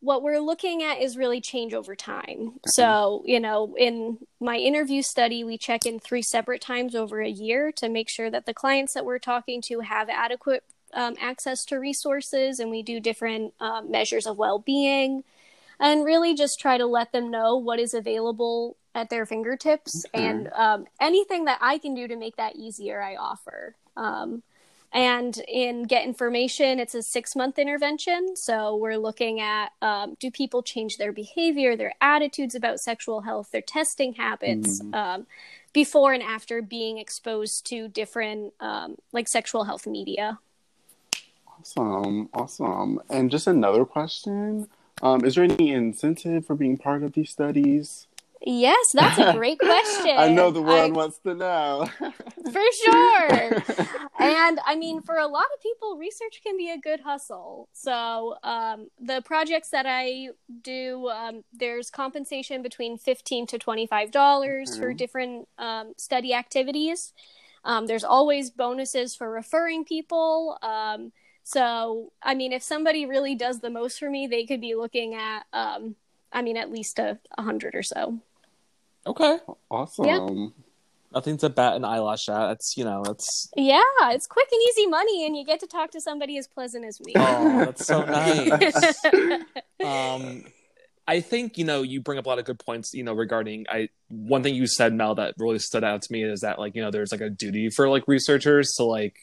what 0.00 0.22
we're 0.22 0.40
looking 0.40 0.82
at 0.82 1.00
is 1.00 1.16
really 1.16 1.40
change 1.40 1.74
over 1.74 1.96
time. 1.96 2.60
So, 2.66 3.22
you 3.24 3.40
know, 3.40 3.74
in 3.78 4.18
my 4.40 4.56
interview 4.56 5.02
study, 5.02 5.42
we 5.42 5.58
check 5.58 5.86
in 5.86 5.98
three 5.98 6.22
separate 6.22 6.60
times 6.60 6.94
over 6.94 7.20
a 7.20 7.28
year 7.28 7.72
to 7.72 7.88
make 7.88 8.08
sure 8.08 8.30
that 8.30 8.46
the 8.46 8.54
clients 8.54 8.94
that 8.94 9.04
we're 9.04 9.18
talking 9.18 9.62
to 9.62 9.80
have 9.80 10.08
adequate 10.08 10.64
um, 10.92 11.16
access 11.20 11.64
to 11.66 11.76
resources 11.76 12.60
and 12.60 12.70
we 12.70 12.82
do 12.82 13.00
different 13.00 13.54
um, 13.60 13.90
measures 13.90 14.26
of 14.26 14.38
well 14.38 14.58
being 14.58 15.24
and 15.80 16.04
really 16.04 16.34
just 16.34 16.58
try 16.60 16.78
to 16.78 16.86
let 16.86 17.12
them 17.12 17.30
know 17.30 17.56
what 17.56 17.78
is 17.78 17.92
available 17.92 18.76
at 18.94 19.10
their 19.10 19.26
fingertips 19.26 20.06
okay. 20.06 20.24
and 20.24 20.48
um, 20.54 20.86
anything 21.00 21.44
that 21.44 21.58
I 21.60 21.78
can 21.78 21.94
do 21.94 22.08
to 22.08 22.16
make 22.16 22.36
that 22.36 22.56
easier, 22.56 23.02
I 23.02 23.16
offer. 23.16 23.76
Um, 23.96 24.42
and 24.96 25.38
in 25.46 25.82
Get 25.82 26.04
Information, 26.06 26.80
it's 26.80 26.94
a 26.94 27.02
six 27.02 27.36
month 27.36 27.58
intervention. 27.58 28.34
So 28.34 28.76
we're 28.76 28.96
looking 28.96 29.40
at 29.40 29.72
um, 29.82 30.16
do 30.18 30.30
people 30.30 30.62
change 30.62 30.96
their 30.96 31.12
behavior, 31.12 31.76
their 31.76 31.92
attitudes 32.00 32.54
about 32.54 32.80
sexual 32.80 33.20
health, 33.20 33.50
their 33.52 33.60
testing 33.60 34.14
habits 34.14 34.80
mm-hmm. 34.80 34.94
um, 34.94 35.26
before 35.74 36.14
and 36.14 36.22
after 36.22 36.62
being 36.62 36.96
exposed 36.96 37.66
to 37.66 37.88
different 37.88 38.54
um, 38.58 38.96
like 39.12 39.28
sexual 39.28 39.64
health 39.64 39.86
media. 39.86 40.38
Awesome. 41.58 42.30
Awesome. 42.32 43.00
And 43.10 43.30
just 43.30 43.46
another 43.46 43.84
question 43.84 44.66
um, 45.02 45.26
is 45.26 45.34
there 45.34 45.44
any 45.44 45.72
incentive 45.72 46.46
for 46.46 46.54
being 46.54 46.78
part 46.78 47.02
of 47.02 47.12
these 47.12 47.28
studies? 47.28 48.06
Yes, 48.48 48.92
that's 48.94 49.18
a 49.18 49.32
great 49.36 49.58
question. 49.58 50.14
I 50.16 50.28
know 50.28 50.52
the 50.52 50.62
world 50.62 50.92
I- 50.92 50.96
wants 50.96 51.18
to 51.26 51.34
know. 51.34 51.88
for 51.98 52.62
sure. 52.84 53.52
and 54.20 54.60
I 54.64 54.76
mean, 54.78 55.02
for 55.02 55.16
a 55.16 55.26
lot 55.26 55.46
of 55.54 55.60
people, 55.60 55.96
research 55.98 56.40
can 56.44 56.56
be 56.56 56.70
a 56.70 56.78
good 56.78 57.00
hustle. 57.00 57.68
So 57.72 58.36
um, 58.44 58.86
the 59.00 59.20
projects 59.22 59.70
that 59.70 59.84
I 59.88 60.28
do, 60.62 61.08
um, 61.08 61.42
there's 61.52 61.90
compensation 61.90 62.62
between 62.62 62.98
fifteen 62.98 63.48
to 63.48 63.58
twenty 63.58 63.86
five 63.88 64.12
dollars 64.12 64.78
for 64.78 64.92
Mhm. 64.94 64.96
different 64.96 65.48
um, 65.58 65.94
study 65.96 66.32
activities. 66.32 67.12
Um, 67.64 67.86
there's 67.86 68.04
always 68.04 68.50
bonuses 68.50 69.16
for 69.16 69.28
referring 69.28 69.84
people. 69.84 70.56
Um, 70.62 71.10
so 71.42 72.12
I 72.22 72.36
mean, 72.36 72.52
if 72.52 72.62
somebody 72.62 73.06
really 73.06 73.34
does 73.34 73.58
the 73.58 73.70
most 73.70 73.98
for 73.98 74.08
me, 74.08 74.28
they 74.28 74.46
could 74.46 74.60
be 74.60 74.76
looking 74.76 75.14
at, 75.14 75.46
um, 75.52 75.96
I 76.32 76.42
mean, 76.42 76.56
at 76.56 76.70
least 76.70 77.00
a, 77.00 77.18
a 77.36 77.42
hundred 77.42 77.74
or 77.74 77.82
so. 77.82 78.20
Okay. 79.06 79.38
awesome. 79.70 80.54
Nothing 81.14 81.38
to 81.38 81.48
bat 81.48 81.76
an 81.76 81.84
eyelash 81.84 82.28
at. 82.28 82.50
It's 82.52 82.76
you 82.76 82.84
know, 82.84 83.02
it's 83.06 83.48
Yeah, 83.56 83.80
it's 84.10 84.26
quick 84.26 84.48
and 84.50 84.60
easy 84.68 84.86
money, 84.86 85.24
and 85.24 85.36
you 85.36 85.44
get 85.44 85.60
to 85.60 85.66
talk 85.66 85.90
to 85.92 86.00
somebody 86.00 86.36
as 86.36 86.48
pleasant 86.48 86.84
as 86.84 87.00
me. 87.00 87.14
oh, 87.16 87.64
that's 87.64 87.86
so 87.86 88.04
nice. 88.04 89.04
um 89.84 90.42
i 91.06 91.20
think 91.20 91.58
you 91.58 91.64
know 91.64 91.82
you 91.82 92.00
bring 92.00 92.18
up 92.18 92.26
a 92.26 92.28
lot 92.28 92.38
of 92.38 92.44
good 92.44 92.58
points 92.58 92.92
you 92.94 93.04
know 93.04 93.12
regarding 93.12 93.66
i 93.68 93.88
one 94.08 94.42
thing 94.42 94.54
you 94.54 94.66
said 94.66 94.92
mel 94.92 95.14
that 95.14 95.34
really 95.38 95.58
stood 95.58 95.84
out 95.84 96.02
to 96.02 96.12
me 96.12 96.24
is 96.24 96.40
that 96.40 96.58
like 96.58 96.74
you 96.74 96.82
know 96.82 96.90
there's 96.90 97.12
like 97.12 97.20
a 97.20 97.30
duty 97.30 97.68
for 97.70 97.88
like 97.88 98.08
researchers 98.08 98.72
to 98.76 98.84
like 98.84 99.14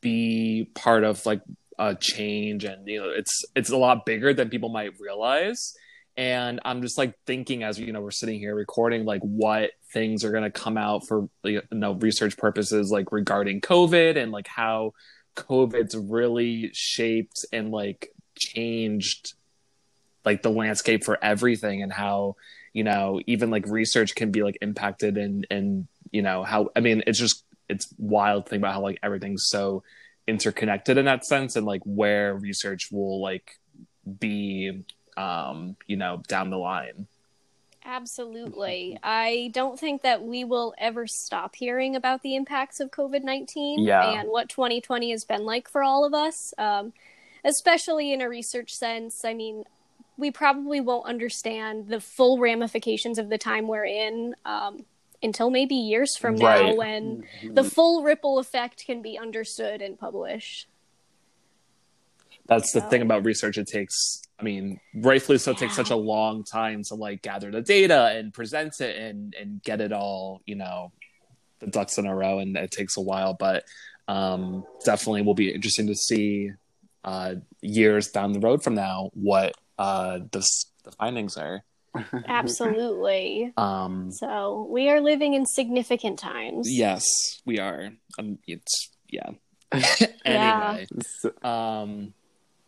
be 0.00 0.70
part 0.74 1.04
of 1.04 1.24
like 1.26 1.42
a 1.78 1.94
change 1.94 2.64
and 2.64 2.86
you 2.86 3.00
know 3.00 3.10
it's 3.10 3.42
it's 3.56 3.70
a 3.70 3.76
lot 3.76 4.06
bigger 4.06 4.32
than 4.32 4.48
people 4.48 4.68
might 4.68 4.98
realize 5.00 5.74
and 6.16 6.60
i'm 6.64 6.82
just 6.82 6.96
like 6.96 7.14
thinking 7.26 7.62
as 7.62 7.78
you 7.78 7.92
know 7.92 8.00
we're 8.00 8.10
sitting 8.10 8.38
here 8.38 8.54
recording 8.54 9.04
like 9.04 9.22
what 9.22 9.70
things 9.92 10.24
are 10.24 10.30
going 10.30 10.44
to 10.44 10.50
come 10.50 10.76
out 10.76 11.06
for 11.06 11.28
you 11.42 11.60
know 11.72 11.92
research 11.94 12.36
purposes 12.36 12.90
like 12.90 13.10
regarding 13.10 13.60
covid 13.60 14.16
and 14.16 14.30
like 14.30 14.46
how 14.46 14.92
covid's 15.34 15.96
really 15.96 16.70
shaped 16.72 17.44
and 17.52 17.70
like 17.72 18.12
changed 18.36 19.34
like 20.24 20.42
the 20.42 20.50
landscape 20.50 21.04
for 21.04 21.22
everything 21.22 21.82
and 21.82 21.92
how 21.92 22.36
you 22.72 22.84
know 22.84 23.20
even 23.26 23.50
like 23.50 23.66
research 23.66 24.14
can 24.14 24.30
be 24.30 24.42
like 24.42 24.58
impacted 24.62 25.16
and 25.16 25.46
and 25.50 25.88
you 26.12 26.22
know 26.22 26.44
how 26.44 26.68
i 26.76 26.80
mean 26.80 27.02
it's 27.06 27.18
just 27.18 27.44
it's 27.68 27.92
wild 27.98 28.48
thing 28.48 28.58
about 28.58 28.74
how 28.74 28.80
like 28.80 28.98
everything's 29.02 29.46
so 29.46 29.82
interconnected 30.26 30.96
in 30.96 31.04
that 31.06 31.24
sense 31.24 31.56
and 31.56 31.66
like 31.66 31.82
where 31.84 32.34
research 32.34 32.90
will 32.92 33.20
like 33.20 33.58
be 34.18 34.84
um 35.16 35.76
you 35.86 35.96
know 35.96 36.22
down 36.28 36.50
the 36.50 36.58
line 36.58 37.06
Absolutely. 37.84 38.98
I 39.02 39.50
don't 39.52 39.78
think 39.78 40.02
that 40.02 40.22
we 40.22 40.42
will 40.44 40.74
ever 40.78 41.06
stop 41.06 41.54
hearing 41.54 41.96
about 41.96 42.22
the 42.22 42.34
impacts 42.34 42.80
of 42.80 42.90
COVID 42.90 43.22
19 43.22 43.80
Yeah. 43.80 44.20
and 44.20 44.30
what 44.30 44.48
2020 44.48 45.10
has 45.10 45.24
been 45.24 45.44
like 45.44 45.68
for 45.68 45.82
all 45.82 46.04
of 46.06 46.14
us, 46.14 46.54
um, 46.56 46.94
especially 47.44 48.12
in 48.12 48.22
a 48.22 48.28
research 48.28 48.72
sense. 48.72 49.22
I 49.24 49.34
mean, 49.34 49.64
we 50.16 50.30
probably 50.30 50.80
won't 50.80 51.06
understand 51.06 51.88
the 51.88 52.00
full 52.00 52.38
ramifications 52.38 53.18
of 53.18 53.28
the 53.28 53.38
time 53.38 53.68
we're 53.68 53.84
in 53.84 54.34
um, 54.46 54.86
until 55.22 55.50
maybe 55.50 55.74
years 55.74 56.16
from 56.16 56.36
now 56.36 56.74
when 56.74 57.24
the 57.52 57.64
full 57.64 58.02
ripple 58.02 58.38
effect 58.38 58.84
can 58.86 59.02
be 59.02 59.18
understood 59.18 59.82
and 59.82 59.98
published. 59.98 60.68
That's 62.46 62.72
the 62.72 62.80
So- 62.80 62.88
thing 62.88 63.02
about 63.02 63.24
research. 63.24 63.58
It 63.58 63.66
takes 63.68 64.20
i 64.40 64.42
mean 64.42 64.80
rightfully 64.96 65.38
so 65.38 65.52
it 65.52 65.58
takes 65.58 65.76
such 65.76 65.90
a 65.90 65.96
long 65.96 66.42
time 66.42 66.82
to 66.82 66.96
like 66.96 67.22
gather 67.22 67.52
the 67.52 67.60
data 67.62 68.06
and 68.16 68.34
present 68.34 68.80
it 68.80 68.96
and 68.96 69.32
and 69.40 69.62
get 69.62 69.80
it 69.80 69.92
all 69.92 70.42
you 70.44 70.56
know 70.56 70.90
the 71.60 71.68
ducks 71.68 71.98
in 71.98 72.06
a 72.06 72.14
row 72.14 72.40
and 72.40 72.56
it 72.56 72.70
takes 72.72 72.96
a 72.96 73.00
while. 73.00 73.34
But 73.34 73.64
um 74.08 74.64
definitely 74.84 75.22
will 75.22 75.34
be 75.34 75.50
interesting 75.54 75.86
to 75.86 75.94
see 75.94 76.50
uh 77.04 77.36
years 77.62 78.08
down 78.08 78.32
the 78.32 78.40
road 78.40 78.62
from 78.64 78.74
now 78.74 79.10
what 79.14 79.54
uh 79.78 80.18
the, 80.32 80.44
the 80.84 80.90
findings 80.92 81.36
are. 81.36 81.62
Absolutely. 82.26 83.52
um 83.56 84.10
So 84.10 84.66
we 84.68 84.90
are 84.90 85.00
living 85.00 85.34
in 85.34 85.46
significant 85.46 86.18
times. 86.18 86.66
yes 86.70 87.04
we 87.46 87.58
are. 87.60 87.90
Um 88.18 88.38
it's 88.48 88.90
yeah. 89.08 89.30
Yeah. 89.72 90.72
anyway 90.74 90.86
So- 91.20 91.48
Um, 91.48 92.14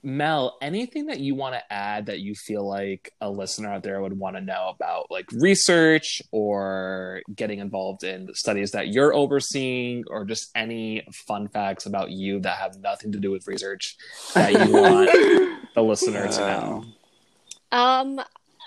Mel, 0.07 0.57
anything 0.63 1.07
that 1.07 1.19
you 1.19 1.35
want 1.35 1.57
to 1.57 1.73
add 1.73 2.07
that 2.07 2.21
you 2.21 2.37
feel 2.37 2.65
like 2.65 3.13
a 3.21 3.29
listener 3.29 3.73
out 3.73 3.83
there 3.83 4.01
would 4.01 4.17
want 4.17 4.37
to 4.37 4.41
know 4.41 4.73
about, 4.73 5.11
like 5.11 5.27
research 5.33 6.23
or 6.31 7.23
getting 7.35 7.59
involved 7.59 8.05
in 8.05 8.33
studies 8.33 8.71
that 8.71 8.87
you're 8.87 9.13
overseeing, 9.13 10.05
or 10.09 10.25
just 10.25 10.53
any 10.55 11.05
fun 11.13 11.49
facts 11.49 11.87
about 11.87 12.13
you 12.13 12.39
that 12.39 12.57
have 12.57 12.79
nothing 12.79 13.11
to 13.11 13.19
do 13.19 13.33
with 13.33 13.49
research 13.49 13.97
that 14.35 14.53
you 14.53 14.73
want 14.73 15.11
the 15.75 15.83
listener 15.83 16.29
to 16.29 16.39
know? 16.39 16.85
Um, 17.73 18.21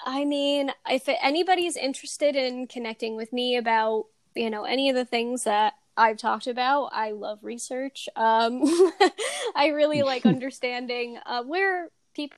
I 0.05 0.25
mean, 0.25 0.73
if 0.89 1.07
anybody's 1.07 1.77
interested 1.77 2.35
in 2.35 2.67
connecting 2.67 3.15
with 3.15 3.31
me 3.31 3.55
about, 3.55 4.07
you 4.35 4.49
know, 4.49 4.65
any 4.65 4.89
of 4.89 4.95
the 4.97 5.05
things 5.05 5.45
that 5.45 5.75
I've 5.97 6.17
talked 6.17 6.47
about, 6.47 6.89
I 6.93 7.11
love 7.11 7.39
research. 7.41 8.07
Um, 8.15 8.63
I 9.55 9.71
really 9.73 10.03
like 10.03 10.25
understanding 10.25 11.17
uh, 11.25 11.43
where 11.43 11.89
people, 12.15 12.37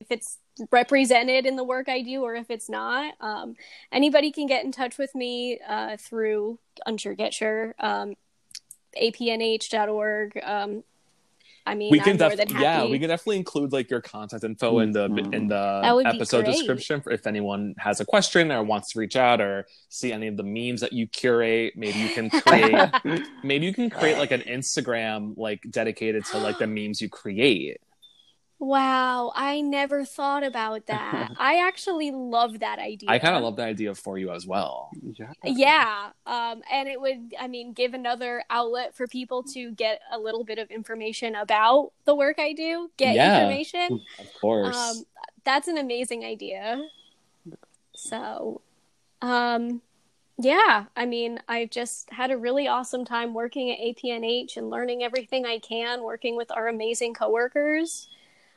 if 0.00 0.10
it's 0.10 0.38
represented 0.70 1.46
in 1.46 1.56
the 1.56 1.64
work 1.64 1.88
I 1.88 2.02
do 2.02 2.22
or 2.22 2.34
if 2.34 2.50
it's 2.50 2.68
not. 2.68 3.14
Um, 3.20 3.56
anybody 3.92 4.32
can 4.32 4.46
get 4.46 4.64
in 4.64 4.72
touch 4.72 4.98
with 4.98 5.14
me 5.14 5.58
uh, 5.66 5.96
through 5.96 6.58
Unsure 6.86 7.14
Get 7.14 7.32
Sure, 7.32 7.74
um, 7.78 8.14
apnh.org. 9.00 10.40
Um, 10.42 10.84
I 11.70 11.74
mean, 11.76 11.92
We 11.92 12.00
can 12.00 12.20
I'm 12.20 12.36
def- 12.36 12.50
yeah, 12.50 12.84
we 12.84 12.98
can 12.98 13.08
definitely 13.08 13.36
include 13.36 13.72
like 13.72 13.90
your 13.90 14.00
contact 14.00 14.42
info 14.42 14.80
in 14.80 14.90
the 14.90 15.08
mm-hmm. 15.08 15.32
in 15.32 15.46
the 15.46 15.80
would 15.94 16.04
be 16.04 16.10
episode 16.10 16.44
description 16.44 17.00
for 17.00 17.12
if 17.12 17.28
anyone 17.28 17.76
has 17.78 18.00
a 18.00 18.04
question 18.04 18.50
or 18.50 18.64
wants 18.64 18.92
to 18.92 18.98
reach 18.98 19.14
out 19.14 19.40
or 19.40 19.66
see 19.88 20.12
any 20.12 20.26
of 20.26 20.36
the 20.36 20.42
memes 20.42 20.80
that 20.80 20.92
you 20.92 21.06
curate. 21.06 21.74
Maybe 21.76 22.00
you 22.00 22.08
can 22.08 22.28
create 22.28 22.90
maybe 23.44 23.66
you 23.66 23.72
can 23.72 23.88
create 23.88 24.18
like 24.18 24.32
an 24.32 24.40
Instagram 24.40 25.34
like 25.36 25.64
dedicated 25.70 26.24
to 26.26 26.38
like 26.38 26.58
the 26.58 26.66
memes 26.66 27.00
you 27.00 27.08
create. 27.08 27.80
Wow, 28.60 29.32
I 29.34 29.62
never 29.62 30.04
thought 30.04 30.44
about 30.44 30.84
that. 30.86 31.30
I 31.38 31.66
actually 31.66 32.10
love 32.10 32.58
that 32.58 32.78
idea. 32.78 33.08
I 33.08 33.18
kind 33.18 33.34
of 33.34 33.42
love 33.42 33.56
the 33.56 33.64
idea 33.64 33.94
for 33.94 34.18
you 34.18 34.30
as 34.32 34.46
well. 34.46 34.90
yeah. 35.16 35.32
Yeah, 35.42 36.10
um, 36.26 36.60
and 36.70 36.86
it 36.86 37.00
would, 37.00 37.34
I 37.40 37.48
mean, 37.48 37.72
give 37.72 37.94
another 37.94 38.44
outlet 38.50 38.94
for 38.94 39.06
people 39.06 39.42
to 39.54 39.70
get 39.72 40.02
a 40.12 40.18
little 40.18 40.44
bit 40.44 40.58
of 40.58 40.70
information 40.70 41.34
about 41.36 41.92
the 42.04 42.14
work 42.14 42.38
I 42.38 42.52
do, 42.52 42.90
get 42.98 43.14
Yeah. 43.14 43.40
information. 43.40 44.02
Of 44.18 44.26
course. 44.38 44.76
Um, 44.76 45.04
that's 45.42 45.66
an 45.66 45.78
amazing 45.78 46.22
idea. 46.22 46.86
So, 47.94 48.60
um, 49.22 49.80
yeah, 50.36 50.84
I 50.94 51.06
mean, 51.06 51.40
I've 51.48 51.70
just 51.70 52.10
had 52.10 52.30
a 52.30 52.36
really 52.36 52.68
awesome 52.68 53.06
time 53.06 53.32
working 53.32 53.70
at 53.70 53.78
APNH 53.78 54.58
and 54.58 54.68
learning 54.68 55.02
everything 55.02 55.46
I 55.46 55.60
can, 55.60 56.02
working 56.02 56.36
with 56.36 56.50
our 56.50 56.68
amazing 56.68 57.14
coworkers 57.14 58.08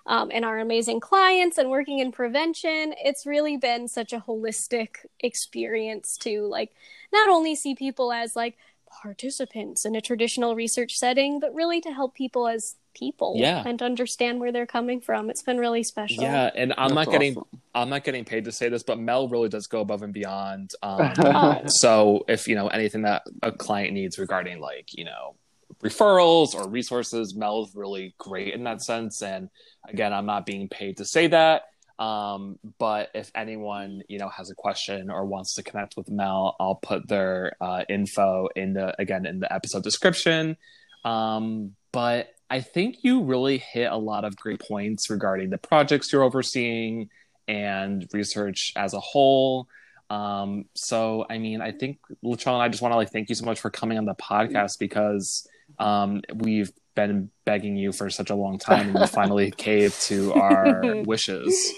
um, 0.05 0.29
and 0.33 0.43
our 0.45 0.59
amazing 0.59 0.99
clients 0.99 1.57
and 1.57 1.69
working 1.69 1.99
in 1.99 2.11
prevention. 2.11 2.93
It's 3.03 3.25
really 3.25 3.57
been 3.57 3.87
such 3.87 4.11
a 4.13 4.19
holistic 4.19 4.97
experience 5.19 6.17
to 6.21 6.41
like 6.47 6.71
not 7.11 7.29
only 7.29 7.55
see 7.55 7.75
people 7.75 8.11
as 8.11 8.35
like 8.35 8.57
participants 9.01 9.85
in 9.85 9.95
a 9.95 10.01
traditional 10.01 10.55
research 10.55 10.93
setting, 10.95 11.39
but 11.39 11.53
really 11.53 11.81
to 11.81 11.91
help 11.91 12.13
people 12.15 12.47
as 12.47 12.75
people 12.95 13.33
Yeah. 13.37 13.63
and 13.65 13.81
understand 13.81 14.39
where 14.39 14.51
they're 14.51 14.67
coming 14.67 15.01
from. 15.01 15.29
It's 15.29 15.41
been 15.41 15.57
really 15.57 15.83
special. 15.83 16.23
yeah, 16.23 16.51
and 16.55 16.73
I'm 16.77 16.93
That's 16.93 17.07
not 17.07 17.11
getting. 17.11 17.41
I'm 17.75 17.89
not 17.89 18.03
getting 18.03 18.23
paid 18.23 18.45
to 18.45 18.51
say 18.51 18.69
this, 18.69 18.83
but 18.83 18.99
Mel 18.99 19.27
really 19.27 19.49
does 19.49 19.65
go 19.65 19.81
above 19.81 20.03
and 20.03 20.13
beyond. 20.13 20.71
Um, 20.83 21.11
Oh. 21.19 21.61
so 21.65 22.23
if 22.27 22.47
you 22.47 22.55
know 22.55 22.67
anything 22.67 23.01
that 23.03 23.23
a 23.41 23.51
client 23.51 23.93
needs 23.93 24.19
regarding 24.19 24.59
like 24.59 24.93
you 24.93 25.05
know 25.05 25.35
referrals 25.83 26.55
or 26.55 26.69
resources, 26.69 27.35
Mel's 27.35 27.75
really 27.75 28.15
great 28.17 28.53
in 28.53 28.63
that 28.65 28.81
sense. 28.81 29.21
And 29.21 29.49
again, 29.87 30.13
I'm 30.13 30.25
not 30.25 30.45
being 30.45 30.69
paid 30.69 30.97
to 30.97 31.05
say 31.05 31.27
that. 31.27 31.63
Um, 31.99 32.57
but 32.79 33.09
if 33.13 33.31
anyone 33.35 34.01
you 34.09 34.17
know 34.17 34.29
has 34.29 34.49
a 34.49 34.55
question 34.55 35.09
or 35.09 35.25
wants 35.25 35.53
to 35.55 35.63
connect 35.63 35.95
with 35.95 36.09
Mel, 36.09 36.55
I'll 36.59 36.75
put 36.75 37.07
their 37.07 37.53
uh, 37.61 37.83
info 37.87 38.49
in 38.55 38.73
the 38.73 38.99
again 38.99 39.25
in 39.25 39.39
the 39.39 39.53
episode 39.53 39.83
description. 39.83 40.57
Um, 41.05 41.75
but 41.91 42.29
I 42.49 42.61
think 42.61 42.97
you 43.03 43.23
really 43.23 43.59
hit 43.59 43.91
a 43.91 43.97
lot 43.97 44.25
of 44.25 44.35
great 44.35 44.59
points 44.59 45.09
regarding 45.09 45.49
the 45.49 45.57
projects 45.57 46.11
you're 46.11 46.23
overseeing 46.23 47.09
and 47.47 48.07
research 48.11 48.73
as 48.75 48.93
a 48.93 48.99
whole. 48.99 49.67
Um, 50.09 50.65
so 50.73 51.25
I 51.29 51.37
mean, 51.37 51.61
I 51.61 51.71
think 51.71 51.99
Latron, 52.23 52.59
I 52.59 52.69
just 52.69 52.81
want 52.81 52.93
to 52.93 52.97
like 52.97 53.11
thank 53.11 53.29
you 53.29 53.35
so 53.35 53.45
much 53.45 53.59
for 53.59 53.69
coming 53.69 53.97
on 53.97 54.05
the 54.05 54.15
podcast 54.15 54.79
because 54.79 55.47
um, 55.79 56.21
we've 56.35 56.71
been 56.95 57.29
begging 57.45 57.75
you 57.75 57.91
for 57.91 58.09
such 58.09 58.29
a 58.29 58.35
long 58.35 58.59
time 58.59 58.89
and 58.89 58.99
you 58.99 59.07
finally 59.07 59.51
caved 59.57 59.99
to 60.03 60.33
our 60.33 61.01
wishes. 61.03 61.73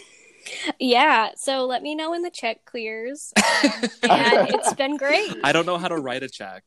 Yeah, 0.79 1.29
so 1.35 1.65
let 1.65 1.81
me 1.81 1.95
know 1.95 2.11
when 2.11 2.21
the 2.21 2.29
check 2.29 2.65
clears. 2.65 3.33
and 4.03 4.49
it's 4.49 4.73
been 4.73 4.97
great. 4.97 5.33
I 5.43 5.51
don't 5.51 5.65
know 5.65 5.77
how 5.77 5.87
to 5.87 5.97
write 5.97 6.21
a 6.23 6.29
check. 6.29 6.63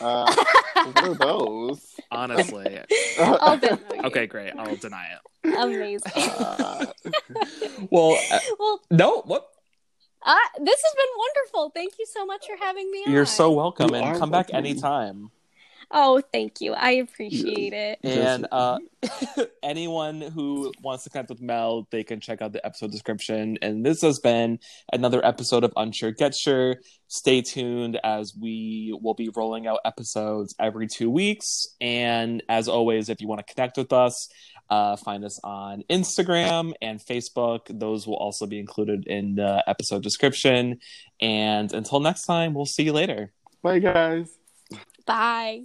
Uh, 0.00 0.34
what 0.74 1.04
are 1.04 1.14
those? 1.14 1.94
Honestly. 2.10 2.78
I'll 3.18 3.58
Venmo 3.58 3.94
you. 3.96 4.02
Okay, 4.04 4.26
great. 4.26 4.52
I'll 4.56 4.76
deny 4.76 5.08
it. 5.44 5.54
Amazing. 5.56 6.12
Uh, 6.16 6.86
Well, 7.90 8.18
uh, 8.30 8.38
well, 8.58 8.80
no, 8.90 9.22
what? 9.22 9.46
uh, 10.22 10.36
this 10.58 10.80
has 10.82 10.94
been 10.94 11.14
wonderful. 11.16 11.70
Thank 11.74 11.94
you 11.98 12.06
so 12.06 12.26
much 12.26 12.46
for 12.46 12.56
having 12.62 12.90
me. 12.90 13.04
You're 13.06 13.24
so 13.26 13.50
welcome, 13.52 13.90
You 13.90 13.96
and 13.96 14.04
are 14.04 14.18
come 14.18 14.30
back 14.30 14.52
anytime. 14.52 15.30
Oh, 15.90 16.20
thank 16.32 16.60
you. 16.60 16.74
I 16.74 16.92
appreciate 16.92 17.72
it. 17.72 17.98
And 18.02 18.46
uh, 18.52 18.78
anyone 19.62 20.20
who 20.20 20.72
wants 20.82 21.04
to 21.04 21.10
connect 21.10 21.30
with 21.30 21.40
Mel, 21.40 21.88
they 21.90 22.04
can 22.04 22.20
check 22.20 22.42
out 22.42 22.52
the 22.52 22.64
episode 22.64 22.90
description. 22.90 23.56
And 23.62 23.84
this 23.84 24.02
has 24.02 24.18
been 24.18 24.58
another 24.92 25.24
episode 25.24 25.64
of 25.64 25.72
Unsure 25.76 26.12
Get 26.12 26.34
Sure. 26.34 26.76
Stay 27.06 27.40
tuned 27.40 27.98
as 28.04 28.34
we 28.38 28.96
will 29.00 29.14
be 29.14 29.30
rolling 29.34 29.66
out 29.66 29.80
episodes 29.86 30.54
every 30.60 30.88
two 30.88 31.10
weeks. 31.10 31.66
And 31.80 32.42
as 32.50 32.68
always, 32.68 33.08
if 33.08 33.22
you 33.22 33.28
want 33.28 33.46
to 33.46 33.54
connect 33.54 33.78
with 33.78 33.92
us, 33.92 34.28
uh, 34.68 34.96
find 34.96 35.24
us 35.24 35.40
on 35.42 35.84
Instagram 35.88 36.74
and 36.82 37.00
Facebook. 37.00 37.60
Those 37.70 38.06
will 38.06 38.16
also 38.16 38.46
be 38.46 38.58
included 38.58 39.06
in 39.06 39.36
the 39.36 39.64
episode 39.66 40.02
description. 40.02 40.80
And 41.18 41.72
until 41.72 42.00
next 42.00 42.26
time, 42.26 42.52
we'll 42.52 42.66
see 42.66 42.82
you 42.82 42.92
later. 42.92 43.32
bye, 43.62 43.78
guys. 43.78 44.28
Bye. 45.06 45.64